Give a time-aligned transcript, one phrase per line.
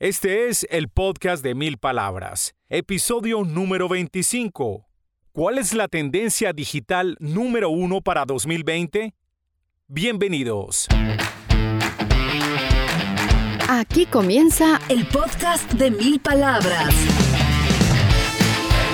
[0.00, 4.88] Este es el podcast de Mil Palabras, episodio número 25.
[5.30, 9.12] ¿Cuál es la tendencia digital número uno para 2020?
[9.88, 10.88] Bienvenidos.
[13.68, 16.94] Aquí comienza el podcast de Mil Palabras.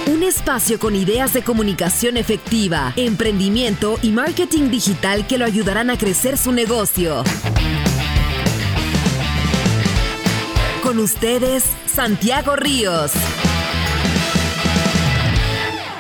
[0.09, 5.99] Un espacio con ideas de comunicación efectiva, emprendimiento y marketing digital que lo ayudarán a
[5.99, 7.23] crecer su negocio.
[10.87, 13.11] Con ustedes, Santiago Ríos.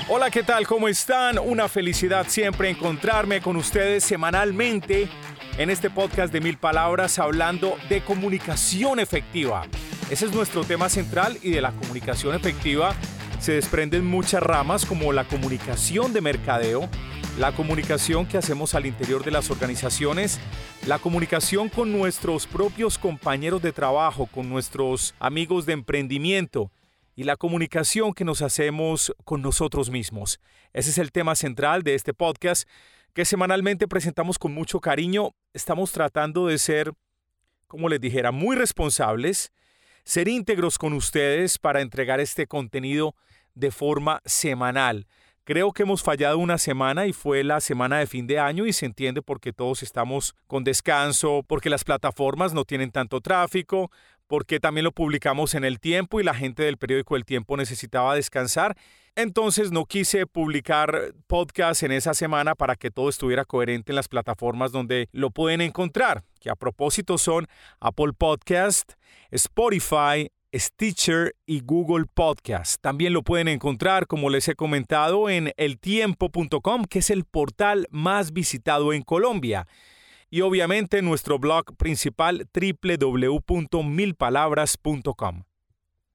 [0.09, 0.65] Hola, ¿qué tal?
[0.65, 1.41] ¿Cómo están?
[1.41, 5.09] Una felicidad siempre encontrarme con ustedes semanalmente
[5.59, 9.66] en este podcast de Mil Palabras hablando de comunicación efectiva.
[10.09, 12.95] Ese es nuestro tema central y de la comunicación efectiva
[13.41, 16.88] se desprenden muchas ramas como la comunicación de mercadeo,
[17.38, 20.40] la comunicación que hacemos al interior de las organizaciones,
[20.86, 26.70] la comunicación con nuestros propios compañeros de trabajo, con nuestros amigos de emprendimiento
[27.14, 30.40] y la comunicación que nos hacemos con nosotros mismos.
[30.73, 32.66] Ese es el tema central de este podcast
[33.12, 35.34] que semanalmente presentamos con mucho cariño.
[35.52, 36.93] Estamos tratando de ser,
[37.66, 39.52] como les dijera, muy responsables,
[40.04, 43.15] ser íntegros con ustedes para entregar este contenido
[43.54, 45.06] de forma semanal.
[45.47, 48.73] Creo que hemos fallado una semana y fue la semana de fin de año y
[48.73, 53.93] se entiende porque todos estamos con descanso, porque las plataformas no tienen tanto tráfico,
[54.27, 58.17] porque también lo publicamos en el tiempo y la gente del periódico El Tiempo necesitaba
[58.17, 58.77] descansar.
[59.15, 64.09] Entonces no quise publicar podcast en esa semana para que todo estuviera coherente en las
[64.09, 67.47] plataformas donde lo pueden encontrar, que a propósito son
[67.78, 68.94] Apple Podcast,
[69.31, 70.28] Spotify,
[70.59, 72.81] Stitcher y Google Podcast.
[72.81, 78.32] También lo pueden encontrar, como les he comentado, en eltiempo.com, que es el portal más
[78.32, 79.66] visitado en Colombia.
[80.31, 85.43] Y obviamente nuestro blog principal www.milpalabras.com.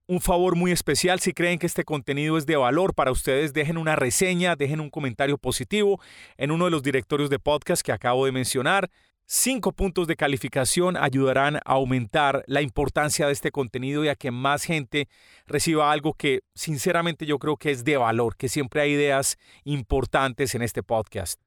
[0.08, 3.78] Un favor muy especial, si creen que este contenido es de valor para ustedes, dejen
[3.78, 6.02] una reseña, dejen un comentario positivo
[6.36, 8.92] en uno de los directorios de podcast que acabo de mencionar.
[9.26, 14.30] Cinco puntos de calificación ayudarán a aumentar la importancia de este contenido y a que
[14.30, 15.08] más gente
[15.48, 20.54] reciba algo que sinceramente yo creo que es de valor, que siempre hay ideas importantes
[20.54, 21.40] en este podcast.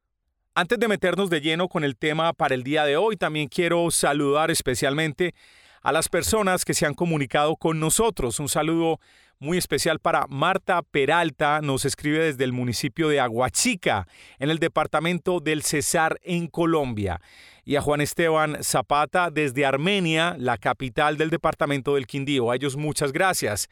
[0.55, 3.91] Antes de meternos de lleno con el tema para el día de hoy, también quiero
[3.91, 5.35] saludar especialmente
[5.85, 8.41] a las personas que se han comunicado con nosotros.
[8.41, 8.99] Un saludo
[9.39, 14.09] muy especial para Marta Peralta, nos escribe desde el municipio de Aguachica,
[14.39, 17.21] en el departamento del Cesar, en Colombia
[17.65, 22.51] y a Juan Esteban Zapata desde Armenia, la capital del departamento del Quindío.
[22.51, 23.69] A ellos muchas gracias.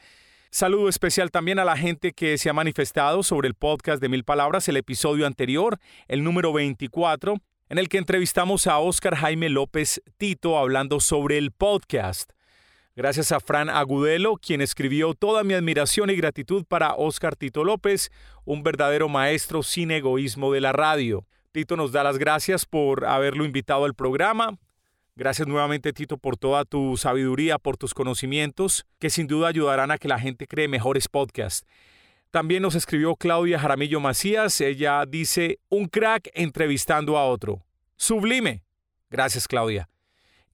[0.50, 4.24] Saludo especial también a la gente que se ha manifestado sobre el podcast de Mil
[4.24, 5.78] Palabras, el episodio anterior,
[6.08, 7.38] el número 24,
[7.72, 12.30] en el que entrevistamos a Óscar Jaime López Tito hablando sobre el podcast.
[12.94, 18.10] Gracias a Fran Agudelo, quien escribió toda mi admiración y gratitud para Óscar Tito López,
[18.44, 21.24] un verdadero maestro sin egoísmo de la radio.
[21.50, 24.58] Tito nos da las gracias por haberlo invitado al programa.
[25.16, 29.96] Gracias nuevamente, Tito, por toda tu sabiduría, por tus conocimientos, que sin duda ayudarán a
[29.96, 31.66] que la gente cree mejores podcasts.
[32.32, 34.58] También nos escribió Claudia Jaramillo Macías.
[34.62, 37.62] Ella dice, un crack entrevistando a otro.
[37.96, 38.64] Sublime.
[39.10, 39.90] Gracias, Claudia.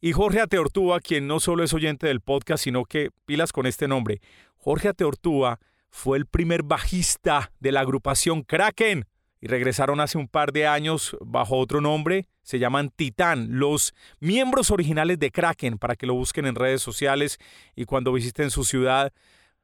[0.00, 3.87] Y Jorge Ateortúa, quien no solo es oyente del podcast, sino que pilas con este
[3.87, 4.21] nombre.
[4.56, 9.06] Jorge Ateortúa fue el primer bajista de la agrupación Kraken
[9.41, 14.72] y regresaron hace un par de años bajo otro nombre, se llaman Titán, los miembros
[14.72, 17.38] originales de Kraken, para que lo busquen en redes sociales
[17.77, 19.12] y cuando visiten su ciudad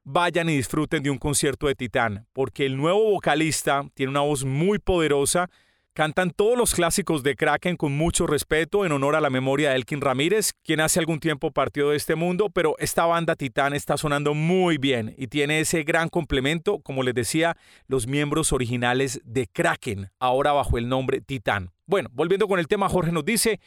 [0.05, 4.45] vayan y disfruten de un concierto de Titán, porque el nuevo vocalista tiene una voz
[4.45, 5.51] muy poderosa
[5.95, 9.77] Cantan todos los clásicos de Kraken con mucho respeto en honor a la memoria de
[9.77, 13.97] Elkin Ramírez, quien hace algún tiempo partió de este mundo, pero esta banda Titán está
[13.97, 19.47] sonando muy bien y tiene ese gran complemento, como les decía, los miembros originales de
[19.47, 21.71] Kraken, ahora bajo el nombre Titán.
[21.87, 23.61] Bueno, volviendo con el tema, Jorge nos dice,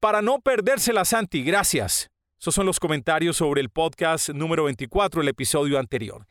[0.00, 2.09] para no perderse la Santi, gracias.
[2.40, 6.26] Esos son los comentarios sobre el podcast número 24, el episodio anterior.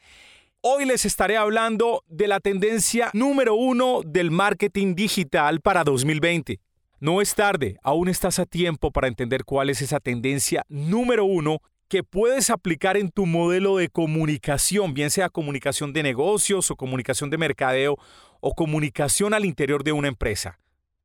[0.62, 6.60] Hoy les estaré hablando de la tendencia número uno del marketing digital para 2020.
[7.00, 11.60] No es tarde, aún estás a tiempo para entender cuál es esa tendencia número uno
[11.88, 17.30] que puedes aplicar en tu modelo de comunicación, bien sea comunicación de negocios o comunicación
[17.30, 18.00] de mercadeo
[18.40, 20.58] o comunicación al interior de una empresa.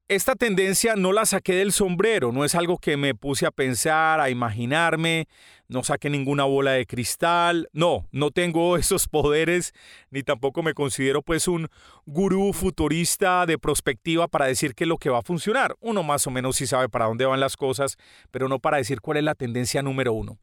[0.06, 4.21] Esta tendencia no la saqué del sombrero, no es algo que me puse a pensar,
[4.21, 5.29] a imaginarme,
[5.67, 9.73] no saqué ninguna bola de cristal, no, no tengo esos poderes,
[10.11, 11.69] ni tampoco me considero pues un
[12.05, 15.75] gurú futurista de prospectiva para decir qué es lo que va a funcionar.
[15.81, 17.97] Uno más o menos sí sabe para dónde van las cosas,
[18.31, 20.39] pero no para decir cuál es la tendencia número uno.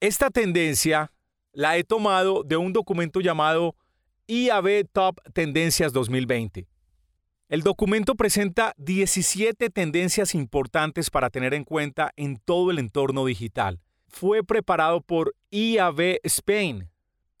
[0.00, 1.12] Esta tendencia
[1.52, 3.76] la he tomado de un documento llamado
[4.26, 6.66] IAB Top Tendencias 2020.
[7.50, 13.80] El documento presenta 17 tendencias importantes para tener en cuenta en todo el entorno digital.
[14.06, 16.88] Fue preparado por IAB Spain.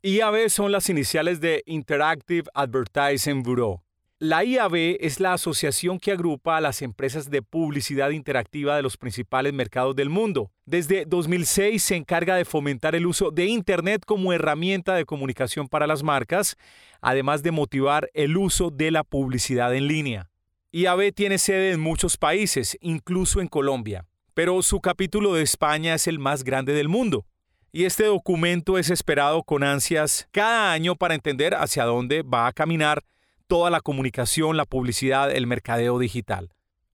[0.02, 3.84] IAB son las iniciales de Interactive Advertising Bureau.
[4.22, 8.98] La IAB es la asociación que agrupa a las empresas de publicidad interactiva de los
[8.98, 10.52] principales mercados del mundo.
[10.66, 15.86] Desde 2006 se encarga de fomentar el uso de Internet como herramienta de comunicación para
[15.86, 16.58] las marcas,
[17.00, 20.28] además de motivar el uso de la publicidad en línea.
[20.70, 26.06] IAB tiene sede en muchos países, incluso en Colombia, pero su capítulo de España es
[26.06, 27.24] el más grande del mundo.
[27.72, 32.52] Y este documento es esperado con ansias cada año para entender hacia dónde va a
[32.52, 33.02] caminar
[33.50, 36.50] toda la comunicación, la publicidad, el mercadeo digital.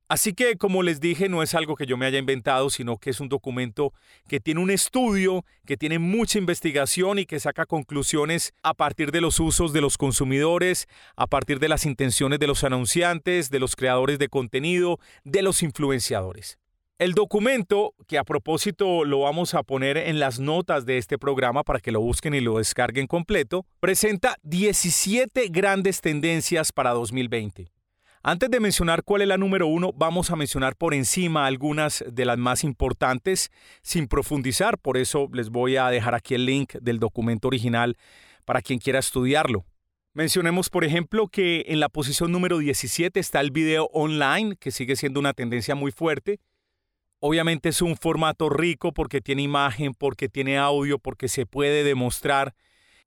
[0.09, 3.11] Así que, como les dije, no es algo que yo me haya inventado, sino que
[3.11, 3.93] es un documento
[4.27, 9.21] que tiene un estudio, que tiene mucha investigación y que saca conclusiones a partir de
[9.21, 13.77] los usos de los consumidores, a partir de las intenciones de los anunciantes, de los
[13.77, 16.59] creadores de contenido, de los influenciadores.
[16.99, 21.63] El documento, que a propósito lo vamos a poner en las notas de este programa
[21.63, 27.71] para que lo busquen y lo descarguen completo, presenta 17 grandes tendencias para 2020.
[28.23, 32.25] Antes de mencionar cuál es la número uno, vamos a mencionar por encima algunas de
[32.25, 33.51] las más importantes
[33.83, 37.99] sin profundizar, por eso les voy a dejar aquí el link del documento original
[38.47, 39.67] para quien quiera estudiarlo.
[40.15, 44.97] Mencionemos, por ejemplo, que en la posición número 17 está el video online, que sigue
[44.97, 46.41] siendo una tendencia muy fuerte.
[47.21, 52.55] Obviamente es un formato rico porque tiene imagen, porque tiene audio, porque se puede demostrar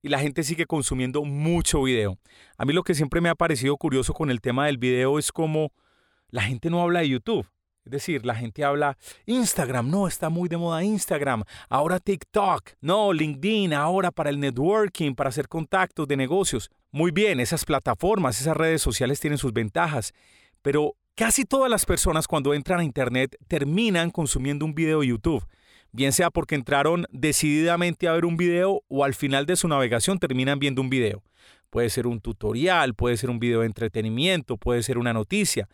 [0.01, 2.17] y la gente sigue consumiendo mucho video.
[2.57, 5.31] A mí lo que siempre me ha parecido curioso con el tema del video es
[5.31, 5.71] como
[6.29, 7.47] la gente no habla de YouTube.
[7.85, 13.13] Es decir, la gente habla Instagram, no, está muy de moda Instagram, ahora TikTok, no,
[13.13, 16.69] LinkedIn, ahora para el networking, para hacer contactos de negocios.
[16.91, 20.13] Muy bien, esas plataformas, esas redes sociales tienen sus ventajas,
[20.61, 25.45] pero Casi todas las personas cuando entran a Internet terminan consumiendo un video de YouTube,
[25.91, 30.17] bien sea porque entraron decididamente a ver un video o al final de su navegación
[30.17, 31.21] terminan viendo un video.
[31.69, 35.67] Puede ser un tutorial, puede ser un video de entretenimiento, puede ser una noticia,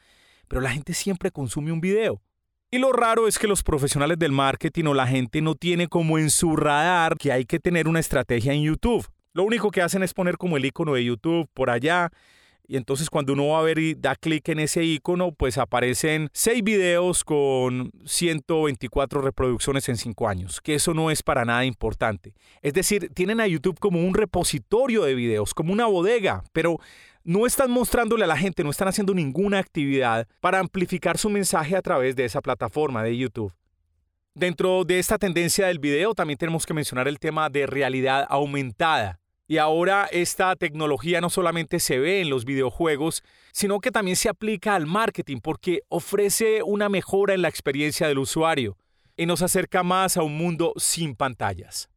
[0.48, 2.24] pero la gente siempre consume un video.
[2.72, 6.18] Y lo raro es que los profesionales del marketing o la gente no tiene como
[6.18, 9.08] en su radar que hay que tener una estrategia en YouTube.
[9.32, 12.10] Lo único que hacen es poner como el icono de YouTube por allá
[12.68, 16.30] y entonces cuando uno va a ver y da clic en ese icono, pues aparecen
[16.34, 22.34] seis videos con 124 reproducciones en cinco años, que eso no es para nada importante.
[22.62, 26.80] Es decir, tienen a YouTube como un repositorio de videos, como una bodega, pero
[27.24, 31.76] no están mostrándole a la gente, no están haciendo ninguna actividad para amplificar su mensaje
[31.76, 33.54] a través de esa plataforma de YouTube.
[34.36, 39.20] Dentro de esta tendencia del video también tenemos que mencionar el tema de realidad aumentada.
[39.48, 44.30] Y ahora esta tecnología no solamente se ve en los videojuegos, sino que también se
[44.30, 48.76] aplica al marketing porque ofrece una mejora en la experiencia del usuario
[49.16, 51.90] y nos acerca más a un mundo sin pantallas.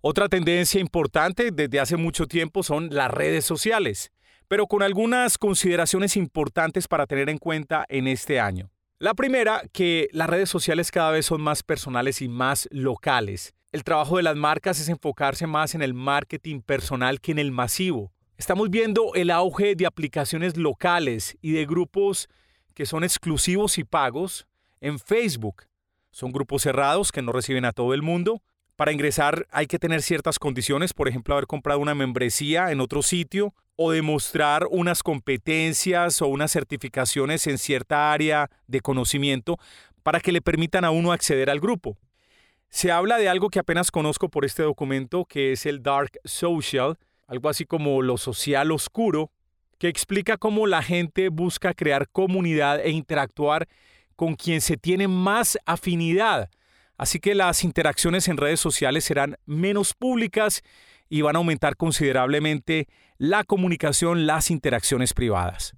[0.00, 4.10] Otra tendencia importante desde hace mucho tiempo son las redes sociales,
[4.48, 8.70] pero con algunas consideraciones importantes para tener en cuenta en este año.
[8.98, 13.82] La primera, que las redes sociales cada vez son más personales y más locales el
[13.82, 18.12] trabajo de las marcas es enfocarse más en el marketing personal que en el masivo.
[18.36, 22.28] Estamos viendo el auge de aplicaciones locales y de grupos
[22.72, 24.46] que son exclusivos y pagos
[24.80, 25.64] en Facebook.
[26.12, 28.44] Son grupos cerrados que no reciben a todo el mundo.
[28.76, 33.02] Para ingresar hay que tener ciertas condiciones, por ejemplo, haber comprado una membresía en otro
[33.02, 39.58] sitio o demostrar unas competencias o unas certificaciones en cierta área de conocimiento
[40.04, 41.98] para que le permitan a uno acceder al grupo.
[42.74, 46.98] Se habla de algo que apenas conozco por este documento, que es el Dark Social,
[47.28, 49.30] algo así como lo social oscuro,
[49.78, 53.68] que explica cómo la gente busca crear comunidad e interactuar
[54.16, 56.50] con quien se tiene más afinidad.
[56.98, 60.62] Así que las interacciones en redes sociales serán menos públicas
[61.08, 62.88] y van a aumentar considerablemente
[63.18, 65.74] la comunicación, las interacciones privadas.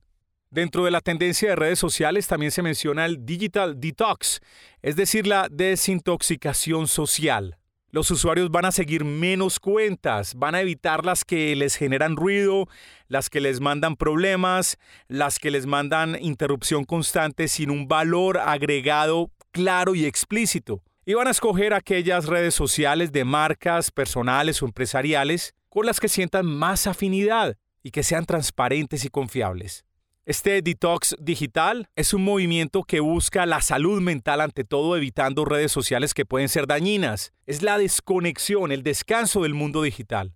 [0.51, 4.41] Dentro de la tendencia de redes sociales también se menciona el digital detox,
[4.81, 7.59] es decir, la desintoxicación social.
[7.91, 12.69] Los usuarios van a seguir menos cuentas, van a evitar las que les generan ruido,
[13.09, 14.77] las que les mandan problemas,
[15.09, 20.83] las que les mandan interrupción constante sin un valor agregado claro y explícito.
[21.07, 26.09] Y van a escoger aquellas redes sociales de marcas personales o empresariales con las que
[26.09, 29.86] sientan más afinidad y que sean transparentes y confiables.
[30.27, 35.71] Este detox digital es un movimiento que busca la salud mental ante todo evitando redes
[35.71, 37.33] sociales que pueden ser dañinas.
[37.47, 40.35] Es la desconexión, el descanso del mundo digital.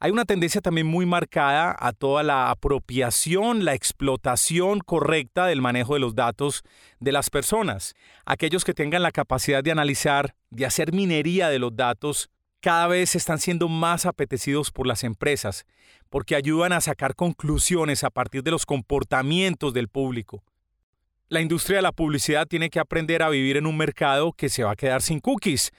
[0.00, 5.94] Hay una tendencia también muy marcada a toda la apropiación, la explotación correcta del manejo
[5.94, 6.64] de los datos
[6.98, 7.94] de las personas.
[8.24, 12.28] Aquellos que tengan la capacidad de analizar, de hacer minería de los datos,
[12.66, 15.66] cada vez están siendo más apetecidos por las empresas,
[16.10, 20.42] porque ayudan a sacar conclusiones a partir de los comportamientos del público.
[21.28, 24.64] La industria de la publicidad tiene que aprender a vivir en un mercado que se
[24.64, 25.70] va a quedar sin cookies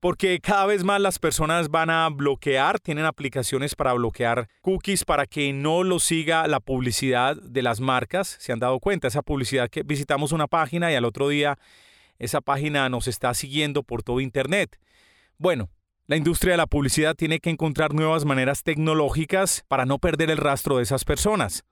[0.00, 5.24] porque cada vez más las personas van a bloquear, tienen aplicaciones para bloquear cookies para
[5.24, 8.36] que no lo siga la publicidad de las marcas.
[8.38, 11.56] Se han dado cuenta, esa publicidad que visitamos una página y al otro día
[12.18, 14.78] esa página nos está siguiendo por todo Internet.
[15.38, 15.70] Bueno,
[16.08, 20.38] la industria de la publicidad tiene que encontrar nuevas maneras tecnológicas para no perder el
[20.38, 21.62] rastro de esas personas.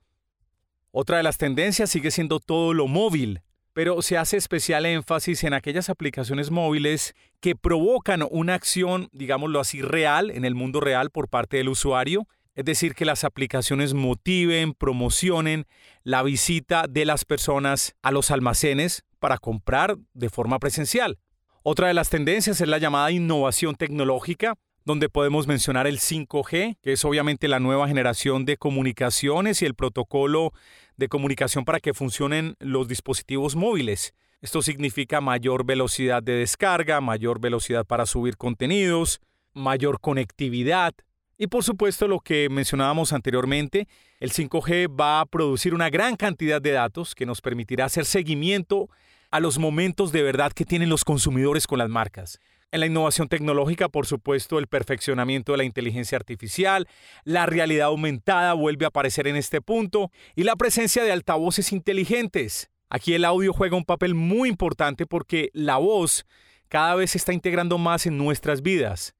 [0.91, 3.41] Otra de las tendencias sigue siendo todo lo móvil
[3.77, 9.83] pero se hace especial énfasis en aquellas aplicaciones móviles que provocan una acción, digámoslo así,
[9.83, 14.73] real en el mundo real por parte del usuario, es decir, que las aplicaciones motiven,
[14.73, 15.67] promocionen
[16.01, 21.19] la visita de las personas a los almacenes para comprar de forma presencial.
[21.69, 24.55] Otra de las tendencias es la llamada innovación tecnológica,
[24.85, 29.75] donde podemos mencionar el 5G, que es obviamente la nueva generación de comunicaciones y el
[29.75, 30.53] protocolo
[30.95, 34.13] de comunicación para que funcionen los dispositivos móviles.
[34.41, 39.19] Esto significa mayor velocidad de descarga, mayor velocidad para subir contenidos,
[39.53, 40.93] mayor conectividad.
[41.37, 43.89] Y por supuesto lo que mencionábamos anteriormente,
[44.21, 48.89] el 5G va a producir una gran cantidad de datos que nos permitirá hacer seguimiento
[49.31, 52.39] a los momentos de verdad que tienen los consumidores con las marcas.
[52.71, 56.87] En la innovación tecnológica, por supuesto, el perfeccionamiento de la inteligencia artificial,
[57.23, 62.69] la realidad aumentada vuelve a aparecer en este punto y la presencia de altavoces inteligentes.
[62.89, 66.25] Aquí el audio juega un papel muy importante porque la voz
[66.67, 69.15] cada vez se está integrando más en nuestras vidas.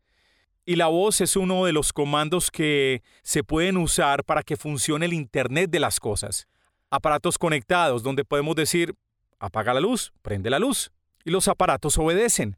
[0.65, 5.05] Y la voz es uno de los comandos que se pueden usar para que funcione
[5.05, 6.47] el Internet de las cosas.
[6.89, 8.93] Aparatos conectados donde podemos decir,
[9.39, 10.91] apaga la luz, prende la luz.
[11.23, 12.57] Y los aparatos obedecen.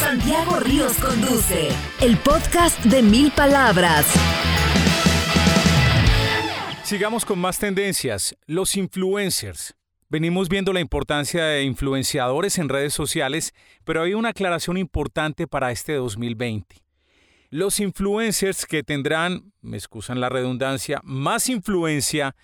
[0.00, 1.68] Santiago Ríos Conduce,
[2.00, 4.06] el podcast de mil palabras.
[6.82, 8.34] Sigamos con más tendencias.
[8.46, 9.76] Los influencers.
[10.08, 13.52] Venimos viendo la importancia de influenciadores en redes sociales,
[13.84, 16.82] pero hay una aclaración importante para este 2020.
[17.50, 22.34] Los influencers que tendrán, me excusan la redundancia, más influencia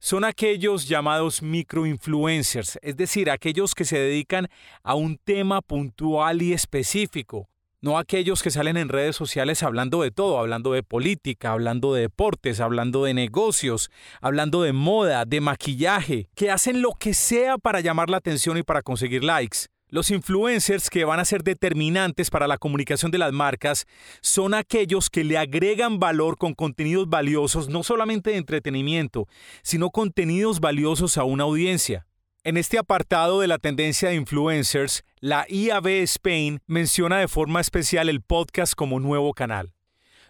[0.00, 4.48] son aquellos llamados microinfluencers, es decir, aquellos que se dedican
[4.82, 7.48] a un tema puntual y específico,
[7.82, 12.02] no aquellos que salen en redes sociales hablando de todo, hablando de política, hablando de
[12.02, 13.90] deportes, hablando de negocios,
[14.20, 18.62] hablando de moda, de maquillaje, que hacen lo que sea para llamar la atención y
[18.62, 19.66] para conseguir likes.
[19.92, 23.86] Los influencers que van a ser determinantes para la comunicación de las marcas
[24.20, 29.26] son aquellos que le agregan valor con contenidos valiosos, no solamente de entretenimiento,
[29.62, 32.06] sino contenidos valiosos a una audiencia.
[32.44, 38.08] En este apartado de la tendencia de influencers, la IAB Spain menciona de forma especial
[38.08, 39.74] el podcast como nuevo canal.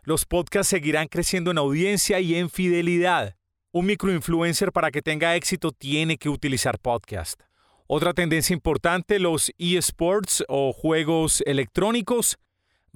[0.05, 3.37] Los podcasts seguirán creciendo en audiencia y en fidelidad.
[3.73, 7.43] Un microinfluencer para que tenga éxito tiene que utilizar podcast.
[7.93, 12.39] Otra tendencia importante, los eSports o juegos electrónicos.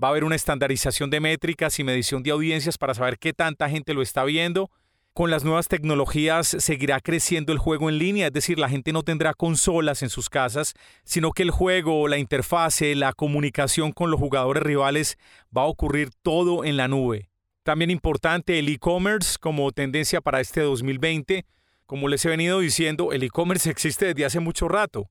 [0.01, 3.69] Va a haber una estandarización de métricas y medición de audiencias para saber qué tanta
[3.69, 4.71] gente lo está viendo.
[5.13, 9.03] Con las nuevas tecnologías seguirá creciendo el juego en línea, es decir, la gente no
[9.03, 14.21] tendrá consolas en sus casas, sino que el juego, la interfase, la comunicación con los
[14.21, 17.31] jugadores rivales va a ocurrir todo en la nube.
[17.65, 21.47] También importante el e-commerce como tendencia para este 2020.
[21.87, 25.11] Como les he venido diciendo, el e-commerce existe desde hace mucho rato,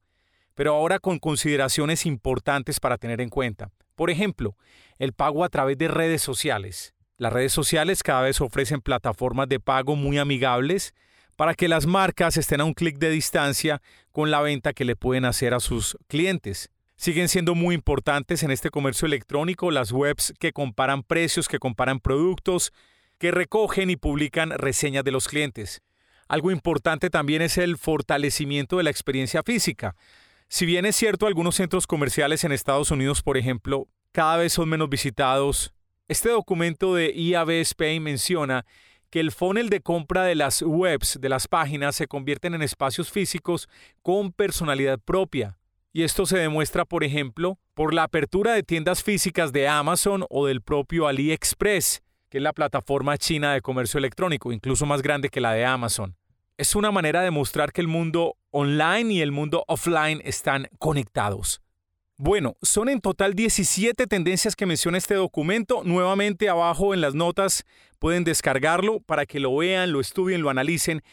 [0.56, 3.70] pero ahora con consideraciones importantes para tener en cuenta.
[3.96, 4.58] Por ejemplo,
[4.98, 6.96] el pago a través de redes sociales.
[7.18, 10.96] Las redes sociales cada vez ofrecen plataformas de pago muy amigables
[11.36, 13.80] para que las marcas estén a un clic de distancia
[14.12, 16.72] con la venta que le pueden hacer a sus clientes.
[16.96, 22.00] Siguen siendo muy importantes en este comercio electrónico las webs que comparan precios, que comparan
[22.00, 22.72] productos,
[23.20, 25.84] que recogen y publican reseñas de los clientes.
[26.28, 29.96] Algo importante también es el fortalecimiento de la experiencia física.
[30.48, 34.70] Si bien es cierto, algunos centros comerciales en Estados Unidos, por ejemplo, cada vez son
[34.70, 35.74] menos visitados,
[36.08, 38.66] este documento de IAB Spain menciona
[39.10, 43.12] que el funnel de compra de las webs, de las páginas, se convierten en espacios
[43.12, 43.70] físicos
[44.02, 45.58] con personalidad propia.
[45.92, 50.48] Y esto se demuestra, por ejemplo, por la apertura de tiendas físicas de Amazon o
[50.48, 52.02] del propio AliExpress,
[52.34, 56.16] que es la plataforma china de comercio electrónico, incluso más grande que la de Amazon.
[56.58, 61.62] Es una manera de mostrar que el mundo online y el mundo offline están conectados.
[62.18, 65.84] Bueno, son en total 17 tendencias que menciona este documento.
[65.84, 67.66] Nuevamente abajo en las notas
[68.00, 71.04] pueden descargarlo para que lo vean, lo estudien, lo analicen.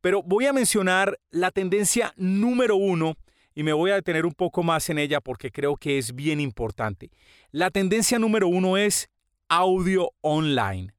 [0.00, 3.16] Pero voy a mencionar la tendencia número uno
[3.54, 6.40] y me voy a detener un poco más en ella porque creo que es bien
[6.40, 7.10] importante.
[7.50, 9.10] La tendencia número uno es
[9.50, 10.94] audio online.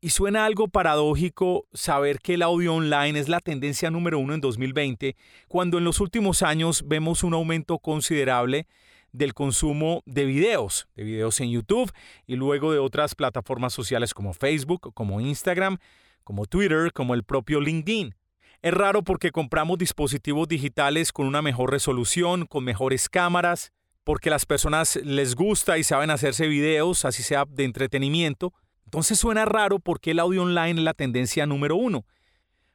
[0.00, 4.40] Y suena algo paradójico saber que el audio online es la tendencia número uno en
[4.40, 5.16] 2020,
[5.48, 8.68] cuando en los últimos años vemos un aumento considerable
[9.10, 11.92] del consumo de videos, de videos en YouTube
[12.26, 15.78] y luego de otras plataformas sociales como Facebook, como Instagram,
[16.22, 18.14] como Twitter, como el propio LinkedIn.
[18.62, 23.72] Es raro porque compramos dispositivos digitales con una mejor resolución, con mejores cámaras,
[24.06, 28.54] porque las personas les gusta y saben hacerse videos, así sea de entretenimiento.
[28.84, 32.06] Entonces suena raro porque el audio online es la tendencia número uno.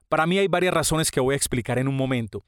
[0.10, 2.44] Para mí hay varias razones que voy a explicar en un momento.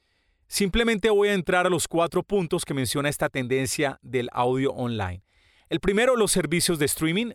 [0.47, 5.23] Simplemente voy a entrar a los cuatro puntos que menciona esta tendencia del audio online.
[5.69, 7.31] El primero, los servicios de streaming.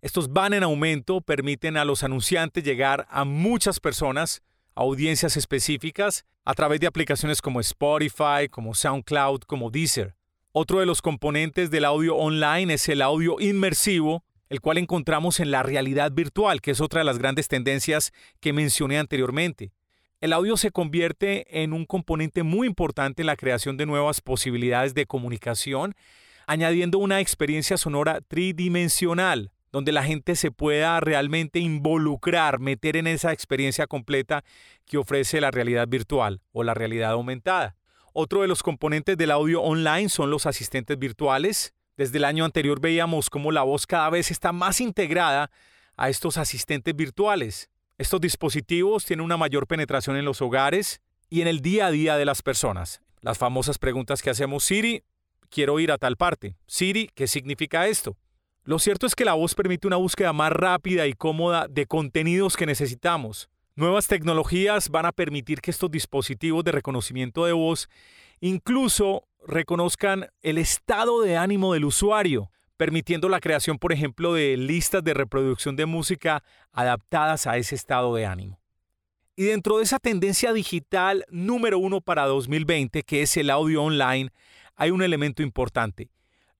[0.00, 4.44] Estos van en aumento, permiten a los anunciantes llegar a muchas personas,
[4.76, 10.14] audiencias específicas, a través de aplicaciones como Spotify, como SoundCloud, como Deezer.
[10.56, 15.50] Otro de los componentes del audio online es el audio inmersivo, el cual encontramos en
[15.50, 19.72] la realidad virtual, que es otra de las grandes tendencias que mencioné anteriormente.
[20.20, 24.94] El audio se convierte en un componente muy importante en la creación de nuevas posibilidades
[24.94, 25.96] de comunicación,
[26.46, 33.32] añadiendo una experiencia sonora tridimensional, donde la gente se pueda realmente involucrar, meter en esa
[33.32, 34.44] experiencia completa
[34.86, 37.74] que ofrece la realidad virtual o la realidad aumentada.
[38.16, 41.74] Otro de los componentes del audio online son los asistentes virtuales.
[41.96, 45.50] Desde el año anterior veíamos cómo la voz cada vez está más integrada
[45.96, 47.70] a estos asistentes virtuales.
[47.98, 52.16] Estos dispositivos tienen una mayor penetración en los hogares y en el día a día
[52.16, 53.00] de las personas.
[53.20, 55.02] Las famosas preguntas que hacemos, Siri,
[55.50, 56.54] quiero ir a tal parte.
[56.68, 58.16] Siri, ¿qué significa esto?
[58.62, 62.56] Lo cierto es que la voz permite una búsqueda más rápida y cómoda de contenidos
[62.56, 63.48] que necesitamos.
[63.76, 67.88] Nuevas tecnologías van a permitir que estos dispositivos de reconocimiento de voz
[68.40, 75.02] incluso reconozcan el estado de ánimo del usuario, permitiendo la creación, por ejemplo, de listas
[75.02, 78.60] de reproducción de música adaptadas a ese estado de ánimo.
[79.34, 84.30] Y dentro de esa tendencia digital número uno para 2020, que es el audio online,
[84.76, 86.10] hay un elemento importante,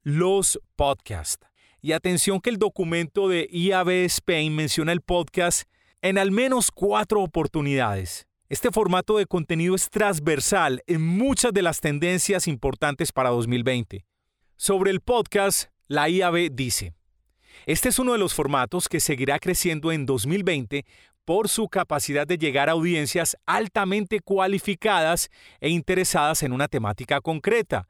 [0.03, 1.47] los podcasts.
[1.81, 5.69] Y atención que el documento de IAB Spain menciona el podcast
[6.05, 8.27] en al menos cuatro oportunidades.
[8.51, 14.05] Este formato de contenido es transversal en muchas de las tendencias importantes para 2020.
[14.55, 16.93] Sobre el podcast, la IAB dice,
[17.65, 20.85] este es uno de los formatos que seguirá creciendo en 2020
[21.25, 27.89] por su capacidad de llegar a audiencias altamente cualificadas e interesadas en una temática concreta.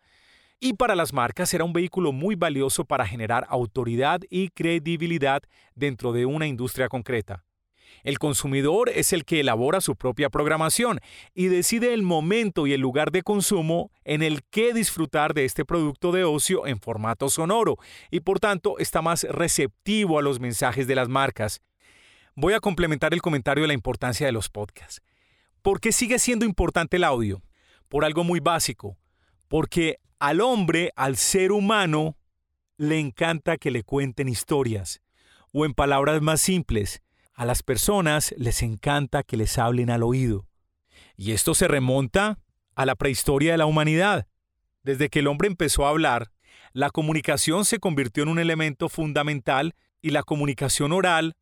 [0.61, 5.43] Y para las marcas será un vehículo muy valioso para generar autoridad y credibilidad
[5.75, 7.45] dentro de una industria concreta.
[8.03, 11.01] El consumidor es el que elabora su propia programación
[11.35, 15.65] y decide el momento y el lugar de consumo en el que disfrutar de este
[15.65, 17.77] producto de ocio en formato sonoro
[18.11, 21.63] y por tanto está más receptivo a los mensajes de las marcas.
[22.35, 25.01] Voy a complementar el comentario de la importancia de los podcasts.
[25.63, 27.43] ¿Por qué sigue siendo importante el audio?
[27.89, 28.99] Por algo muy básico.
[29.49, 32.17] Porque al hombre, al ser humano,
[32.77, 35.01] le encanta que le cuenten historias.
[35.53, 37.04] O en palabras más simples,
[37.35, 40.47] a las personas les encanta que les hablen al oído.
[41.17, 42.39] Y esto se remonta
[42.75, 44.27] a la prehistoria de la humanidad.
[44.83, 46.31] Desde que el hombre empezó a hablar,
[46.73, 51.35] la comunicación se convirtió en un elemento fundamental y la comunicación oral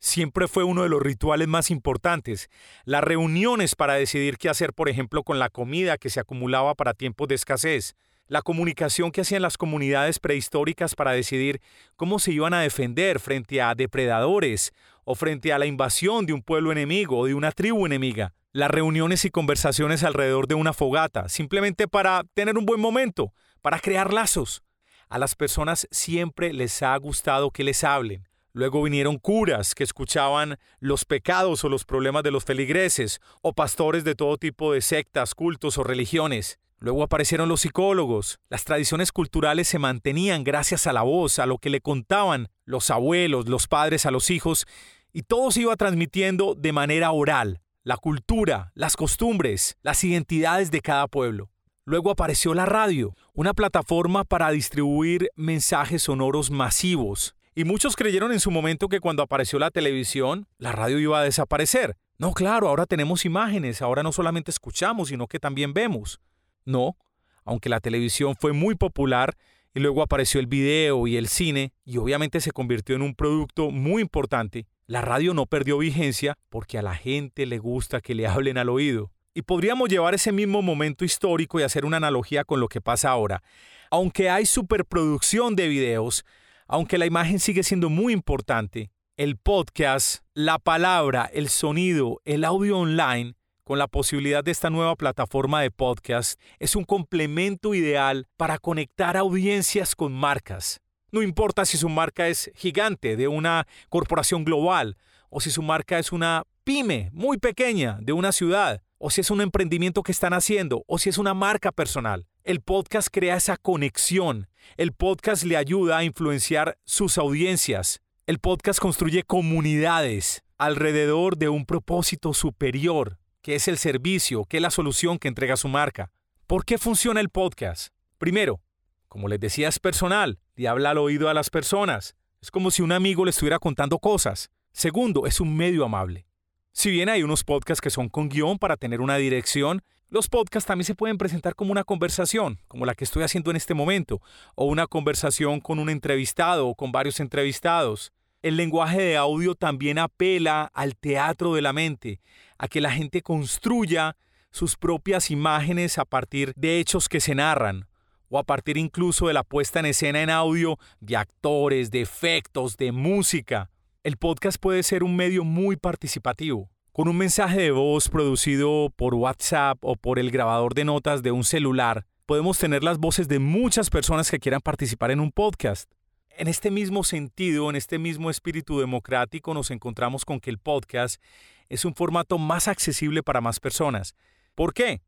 [0.00, 2.48] siempre fue uno de los rituales más importantes.
[2.84, 6.94] Las reuniones para decidir qué hacer, por ejemplo, con la comida que se acumulaba para
[6.94, 7.96] tiempos de escasez.
[8.28, 11.62] La comunicación que hacían las comunidades prehistóricas para decidir
[11.96, 16.42] cómo se iban a defender frente a depredadores o frente a la invasión de un
[16.42, 18.34] pueblo enemigo o de una tribu enemiga.
[18.52, 23.80] Las reuniones y conversaciones alrededor de una fogata, simplemente para tener un buen momento, para
[23.80, 24.62] crear lazos.
[25.08, 28.28] A las personas siempre les ha gustado que les hablen.
[28.52, 34.04] Luego vinieron curas que escuchaban los pecados o los problemas de los feligreses, o pastores
[34.04, 36.58] de todo tipo de sectas, cultos o religiones.
[36.80, 38.38] Luego aparecieron los psicólogos.
[38.48, 42.90] Las tradiciones culturales se mantenían gracias a la voz, a lo que le contaban los
[42.90, 44.66] abuelos, los padres a los hijos,
[45.12, 50.80] y todo se iba transmitiendo de manera oral, la cultura, las costumbres, las identidades de
[50.80, 51.50] cada pueblo.
[51.84, 58.38] Luego apareció la radio, una plataforma para distribuir mensajes sonoros masivos, Y muchos creyeron en
[58.38, 61.96] su momento que cuando apareció la televisión, la radio iba a desaparecer.
[62.16, 66.20] No, claro, ahora tenemos imágenes, ahora no solamente escuchamos, sino que también vemos.
[66.68, 66.98] No,
[67.46, 69.38] aunque la televisión fue muy popular
[69.72, 73.70] y luego apareció el video y el cine y obviamente se convirtió en un producto
[73.70, 78.26] muy importante, la radio no perdió vigencia porque a la gente le gusta que le
[78.26, 79.10] hablen al oído.
[79.32, 83.08] Y podríamos llevar ese mismo momento histórico y hacer una analogía con lo que pasa
[83.08, 83.42] ahora.
[83.90, 86.26] Aunque hay superproducción de videos,
[86.66, 92.76] aunque la imagen sigue siendo muy importante, el podcast, la palabra, el sonido, el audio
[92.76, 93.37] online,
[93.68, 99.18] con la posibilidad de esta nueva plataforma de podcast, es un complemento ideal para conectar
[99.18, 100.80] audiencias con marcas.
[101.12, 104.96] No importa si su marca es gigante de una corporación global
[105.28, 109.30] o si su marca es una pyme muy pequeña de una ciudad o si es
[109.30, 112.26] un emprendimiento que están haciendo o si es una marca personal.
[112.44, 114.48] El podcast crea esa conexión.
[114.78, 118.00] El podcast le ayuda a influenciar sus audiencias.
[118.26, 124.62] El podcast construye comunidades alrededor de un propósito superior, que es el servicio, que es
[124.62, 126.10] la solución que entrega su marca.
[126.46, 127.92] ¿Por qué funciona el podcast?
[128.18, 128.60] Primero,
[129.08, 132.14] como les decía, es personal, le habla al oído a las personas.
[132.40, 134.50] Es como si un amigo le estuviera contando cosas.
[134.72, 136.26] Segundo, es un medio amable.
[136.72, 140.66] Si bien hay unos podcasts que son con guion para tener una dirección, los podcasts
[140.66, 144.22] también se pueden presentar como una conversación, como la que estoy haciendo en este momento,
[144.54, 148.12] o una conversación con un entrevistado o con varios entrevistados.
[148.40, 152.20] El lenguaje de audio también apela al teatro de la mente,
[152.56, 154.16] a que la gente construya
[154.52, 157.88] sus propias imágenes a partir de hechos que se narran
[158.28, 162.76] o a partir incluso de la puesta en escena en audio de actores, de efectos,
[162.76, 163.70] de música.
[164.04, 166.70] El podcast puede ser un medio muy participativo.
[166.92, 171.32] Con un mensaje de voz producido por WhatsApp o por el grabador de notas de
[171.32, 175.90] un celular, podemos tener las voces de muchas personas que quieran participar en un podcast.
[176.38, 181.22] En este mismo sentido, en este mismo espíritu democrático, nos encontramos con que el podcast
[181.68, 184.14] es un formato más accesible para más personas.
[184.54, 185.02] ¿Por qué?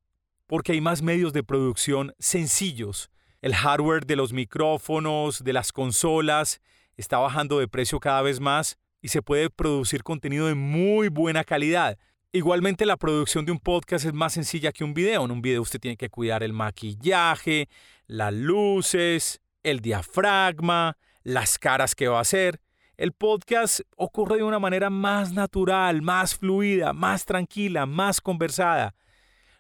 [0.51, 3.09] porque hay más medios de producción sencillos.
[3.41, 6.61] El hardware de los micrófonos, de las consolas,
[6.97, 11.45] está bajando de precio cada vez más y se puede producir contenido de muy buena
[11.45, 11.97] calidad.
[12.33, 15.25] Igualmente la producción de un podcast es más sencilla que un video.
[15.25, 17.69] En un video usted tiene que cuidar el maquillaje,
[18.09, 22.61] las luces, el diafragma, las caras que va a hacer.
[22.97, 28.95] El podcast ocurre de una manera más natural, más fluida, más tranquila, más conversada.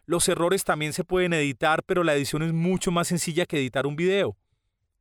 [0.04, 3.86] Los errores también se pueden editar, pero la edición es mucho más sencilla que editar
[3.86, 4.36] un video.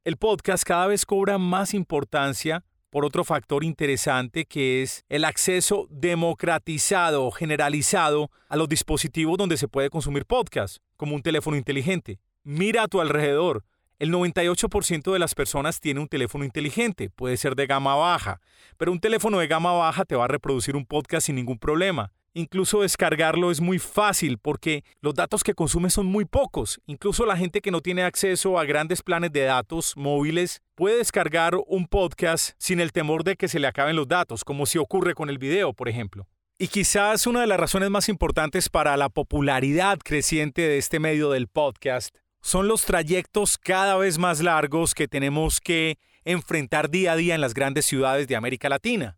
[0.05, 5.87] El podcast cada vez cobra más importancia por otro factor interesante que es el acceso
[5.89, 12.19] democratizado generalizado a los dispositivos donde se puede consumir podcast, como un teléfono inteligente.
[12.43, 13.65] Mira a tu alrededor.
[13.99, 18.39] El 98% de las personas tiene un teléfono inteligente, puede ser de gama baja,
[18.77, 22.13] pero un teléfono de gama baja te va a reproducir un podcast sin ningún problema.
[22.33, 26.79] Incluso descargarlo es muy fácil porque los datos que consume son muy pocos.
[26.85, 31.57] Incluso la gente que no tiene acceso a grandes planes de datos móviles puede descargar
[31.67, 35.13] un podcast sin el temor de que se le acaben los datos, como si ocurre
[35.13, 36.25] con el video, por ejemplo.
[36.57, 41.31] Y quizás una de las razones más importantes para la popularidad creciente de este medio
[41.31, 47.15] del podcast son los trayectos cada vez más largos que tenemos que enfrentar día a
[47.15, 49.17] día en las grandes ciudades de América Latina.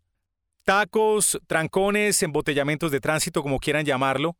[0.64, 4.36] Tacos, trancones, embotellamientos de tránsito, como quieran llamarlo,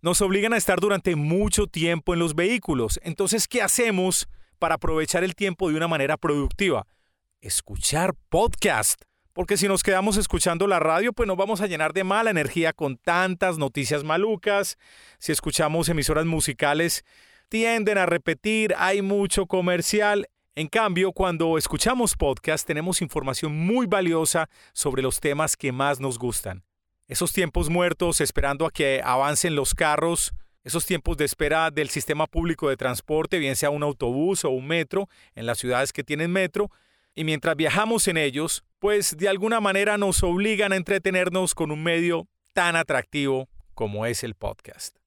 [0.00, 2.98] nos obligan a estar durante mucho tiempo en los vehículos.
[3.02, 6.86] Entonces, ¿qué hacemos para aprovechar el tiempo de una manera productiva?
[7.40, 9.02] Escuchar podcast.
[9.32, 12.72] Porque si nos quedamos escuchando la radio, pues nos vamos a llenar de mala energía
[12.72, 14.78] con tantas noticias malucas.
[15.18, 17.04] Si escuchamos emisoras musicales,
[17.48, 20.28] tienden a repetir, hay mucho comercial.
[20.54, 26.18] En cambio, cuando escuchamos podcast tenemos información muy valiosa sobre los temas que más nos
[26.18, 26.64] gustan.
[27.08, 30.32] Esos tiempos muertos esperando a que avancen los carros,
[30.64, 34.66] esos tiempos de espera del sistema público de transporte, bien sea un autobús o un
[34.66, 36.70] metro, en las ciudades que tienen metro,
[37.14, 41.82] y mientras viajamos en ellos, pues de alguna manera nos obligan a entretenernos con un
[41.82, 45.05] medio tan atractivo como es el podcast.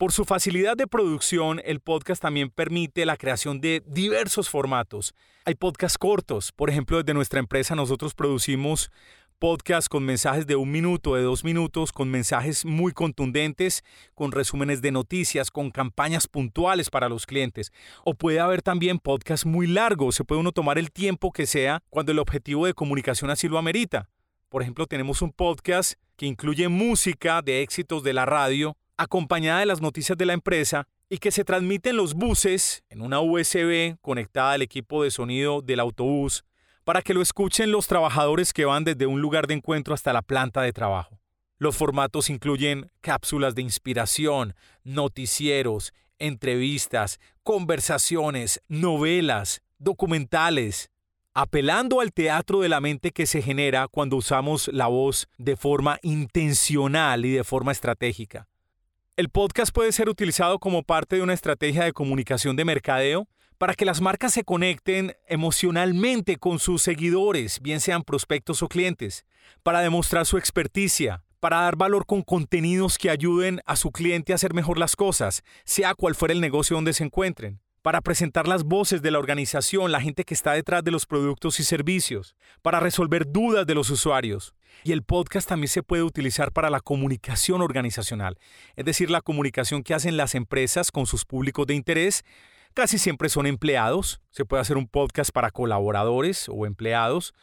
[0.00, 5.14] Por su facilidad de producción, el podcast también permite la creación de diversos formatos.
[5.44, 8.90] Hay podcasts cortos, por ejemplo, desde nuestra empresa nosotros producimos
[9.38, 13.84] podcasts con mensajes de un minuto, de dos minutos, con mensajes muy contundentes,
[14.14, 17.70] con resúmenes de noticias, con campañas puntuales para los clientes.
[18.02, 21.82] O puede haber también podcasts muy largos, se puede uno tomar el tiempo que sea
[21.90, 24.08] cuando el objetivo de comunicación así lo amerita.
[24.48, 29.66] Por ejemplo, tenemos un podcast que incluye música de éxitos de la radio, acompañada de
[29.66, 33.96] las noticias de la empresa y que se transmite en los buses en una USB
[34.02, 36.44] conectada al equipo de sonido del autobús
[36.84, 40.20] para que lo escuchen los trabajadores que van desde un lugar de encuentro hasta la
[40.20, 41.18] planta de trabajo.
[41.56, 50.90] Los formatos incluyen cápsulas de inspiración, noticieros, entrevistas, conversaciones, novelas, documentales,
[51.32, 55.98] apelando al teatro de la mente que se genera cuando usamos la voz de forma
[56.02, 58.49] intencional y de forma estratégica.
[59.16, 63.74] El podcast puede ser utilizado como parte de una estrategia de comunicación de mercadeo para
[63.74, 69.26] que las marcas se conecten emocionalmente con sus seguidores, bien sean prospectos o clientes,
[69.62, 74.36] para demostrar su experticia, para dar valor con contenidos que ayuden a su cliente a
[74.36, 78.64] hacer mejor las cosas, sea cual fuera el negocio donde se encuentren, para presentar las
[78.64, 82.80] voces de la organización, la gente que está detrás de los productos y servicios, para
[82.80, 84.54] resolver dudas de los usuarios.
[84.84, 88.38] Y el podcast también se puede utilizar para la comunicación organizacional,
[88.76, 92.24] es decir, la comunicación que hacen las empresas con sus públicos de interés.
[92.74, 97.34] Casi siempre son empleados, se puede hacer un podcast para colaboradores o empleados,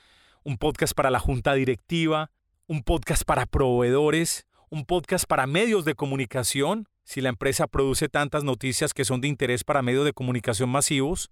[0.43, 2.32] un podcast para la junta directiva,
[2.67, 8.43] un podcast para proveedores, un podcast para medios de comunicación, si la empresa produce tantas
[8.43, 11.32] noticias que son de interés para medios de comunicación masivos,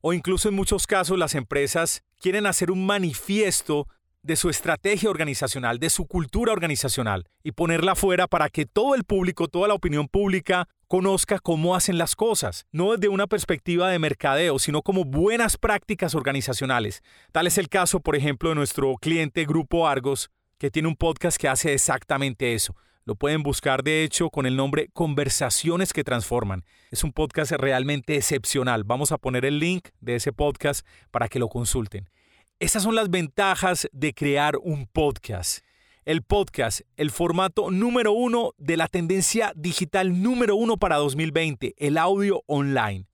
[0.00, 3.86] o incluso en muchos casos las empresas quieren hacer un manifiesto
[4.22, 9.04] de su estrategia organizacional, de su cultura organizacional, y ponerla fuera para que todo el
[9.04, 13.98] público, toda la opinión pública conozca cómo hacen las cosas, no desde una perspectiva de
[13.98, 17.02] mercadeo, sino como buenas prácticas organizacionales.
[17.30, 21.36] Tal es el caso, por ejemplo, de nuestro cliente Grupo Argos, que tiene un podcast
[21.36, 22.74] que hace exactamente eso.
[23.04, 26.64] Lo pueden buscar de hecho con el nombre Conversaciones que Transforman.
[26.90, 28.84] Es un podcast realmente excepcional.
[28.84, 32.10] Vamos a poner el link de ese podcast para que lo consulten.
[32.58, 35.64] Esas son las ventajas de crear un podcast.
[36.04, 41.96] El podcast, el formato número uno de la tendencia digital número uno para 2020, el
[41.96, 43.06] audio online.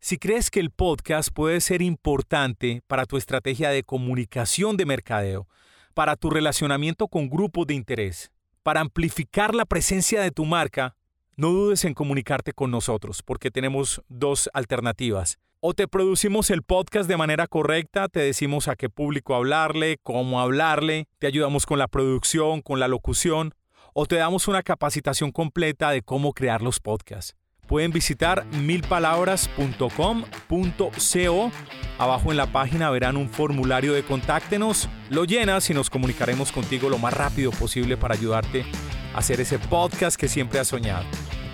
[0.00, 5.48] Si crees que el podcast puede ser importante para tu estrategia de comunicación de mercadeo,
[5.94, 8.33] para tu relacionamiento con grupos de interés.
[8.64, 10.96] Para amplificar la presencia de tu marca,
[11.36, 15.36] no dudes en comunicarte con nosotros porque tenemos dos alternativas.
[15.60, 20.40] O te producimos el podcast de manera correcta, te decimos a qué público hablarle, cómo
[20.40, 23.54] hablarle, te ayudamos con la producción, con la locución,
[23.92, 27.36] o te damos una capacitación completa de cómo crear los podcasts
[27.74, 31.50] pueden visitar milpalabras.com.co.
[31.98, 34.88] Abajo en la página verán un formulario de contáctenos.
[35.10, 38.64] Lo llenas y nos comunicaremos contigo lo más rápido posible para ayudarte
[39.12, 41.04] a hacer ese podcast que siempre has soñado.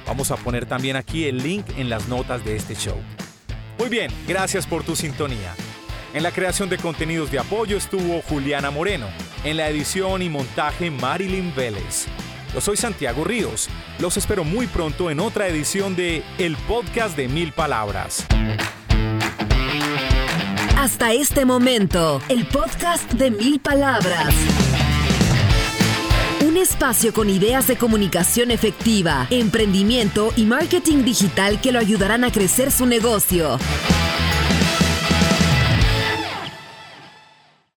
[0.06, 2.98] Vamos a poner también aquí el link en las notas de este show.
[3.78, 5.54] Muy bien, gracias por tu sintonía.
[6.12, 9.06] En la creación de contenidos de apoyo estuvo Juliana Moreno.
[9.42, 12.08] En la edición y montaje Marilyn Vélez.
[12.52, 13.68] Yo soy Santiago Ríos.
[13.98, 18.26] Los espero muy pronto en otra edición de El Podcast de Mil Palabras.
[20.76, 24.34] Hasta este momento, el podcast de Mil Palabras.
[26.44, 32.32] Un espacio con ideas de comunicación efectiva, emprendimiento y marketing digital que lo ayudarán a
[32.32, 33.58] crecer su negocio.